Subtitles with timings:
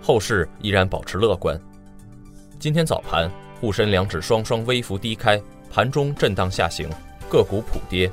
[0.00, 1.58] 后市依然保持乐观。
[2.58, 6.88] 今天早盘，沪深两指双双微幅低开，盘中震荡下行，
[7.28, 8.10] 个股普跌。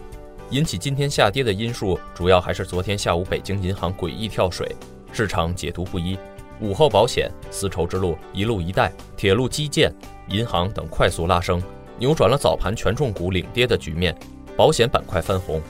[0.49, 4.73] 引起今天下跌的因素，主要还是昨天下午北京银行诡异跳水，
[5.11, 6.17] 市场解读不一。
[6.59, 9.93] 午后保险、丝绸之路、一路一带、铁路基建、
[10.29, 11.61] 银行等快速拉升，
[11.99, 14.17] 扭转了早盘权重股领跌的局面，
[14.55, 15.61] 保险板块翻红。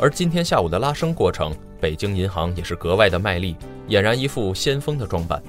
[0.00, 3.56] 而今天下午的拉升过程，北京银行也是格外的卖力。
[3.88, 5.42] 俨然一副先锋的装扮。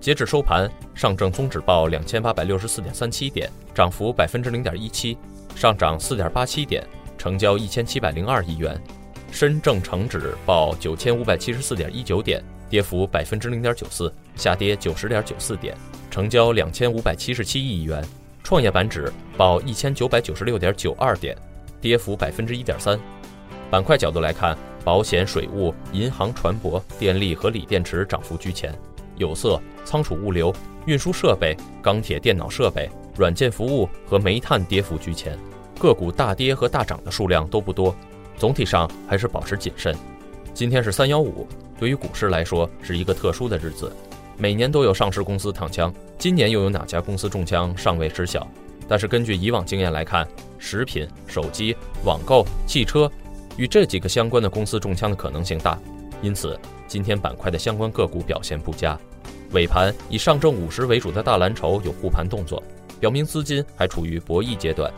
[0.00, 5.18] 截至收盘，上证综指报两千八百六十四点三七点，涨幅百分之零点一七，
[5.54, 6.82] 上涨四点八七点，
[7.18, 8.80] 成交一千七百零二亿元。
[9.30, 15.76] 深证成指报九千五百七十四点一九点，跌幅百分之零点九四，下跌九十点九四点，
[16.10, 18.02] 成交两千五百七十七亿元。
[18.42, 21.36] 创业板指报一千九百九十六点九二点，
[21.80, 22.98] 跌幅百分之一点三。
[23.70, 24.56] 板块角度来看。
[24.84, 28.74] 保险、水务、银行、船舶、电力和锂电池涨幅居前，
[29.16, 30.54] 有色、仓储物流、
[30.86, 35.38] 运输设备、钢铁、电脑设备、软件服务和煤炭跌幅居前。
[35.78, 37.94] 个股大跌和大涨的数量都不多，
[38.36, 39.94] 总体上还是保持谨慎。
[40.52, 41.46] 今天是三幺五，
[41.78, 43.90] 对于股市来说是一个特殊的日子，
[44.36, 48.46] 每年都有上市公司躺枪，今年又有哪家公司中枪尚未知晓。
[48.88, 50.26] 但是根据以往经验来看，
[50.58, 53.10] 食品、手机、网购、汽车。
[53.56, 55.78] 与这几个相关的公司中枪的可能性大，
[56.22, 58.98] 因此今天板块的相关个股表现不佳。
[59.52, 62.62] 尾盘以上证五十为主的大蓝筹有护盘动作，
[63.00, 64.92] 表明资金还处于博弈阶段。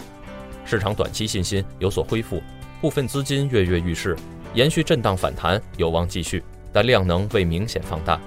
[0.65, 2.43] 市场短期信心有所恢复，
[2.81, 4.17] 部分资金跃跃欲试，
[4.55, 8.21] 延续震荡反弹有望继续，但量能未明显放大。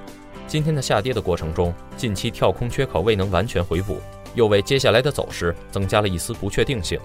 [0.47, 3.99] 今天的下跌的过程中，近期跳空缺口未能完全回补，
[4.33, 6.99] 又为接下来的走势增加了一丝不确定性。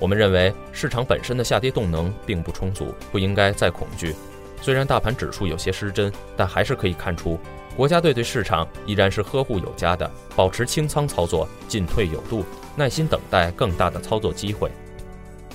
[0.00, 4.14] 我们认为市场本身的下跌动能并不充足，不应该再恐惧。
[4.60, 7.38] 虽然大盘指数有些失真，但还是可以看出
[7.76, 12.44] 国家队对市场依然是呵护有加的，保持清仓操作，进退有度，
[12.76, 14.70] 耐心等待更大的操作机会。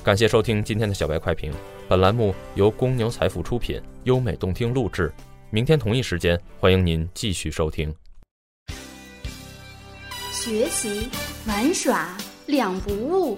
[0.04, 1.52] 感谢收听今天的小白快评，
[1.88, 5.12] 本栏目由公牛财富出品，优美动听录制。
[5.50, 7.94] 明天同一时间，欢迎您继续收听。
[10.32, 11.10] 学习
[11.48, 13.38] 玩耍两不误。